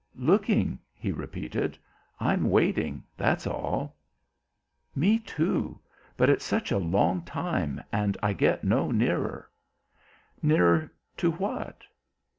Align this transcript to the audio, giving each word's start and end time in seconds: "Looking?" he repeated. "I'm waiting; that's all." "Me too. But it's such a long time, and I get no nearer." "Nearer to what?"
"Looking?" 0.17 0.79
he 0.95 1.11
repeated. 1.11 1.77
"I'm 2.19 2.49
waiting; 2.49 3.03
that's 3.17 3.45
all." 3.45 3.97
"Me 4.95 5.19
too. 5.19 5.79
But 6.17 6.27
it's 6.27 6.43
such 6.43 6.71
a 6.71 6.79
long 6.79 7.21
time, 7.21 7.83
and 7.91 8.17
I 8.23 8.33
get 8.33 8.63
no 8.63 8.89
nearer." 8.89 9.47
"Nearer 10.41 10.91
to 11.17 11.31
what?" 11.33 11.83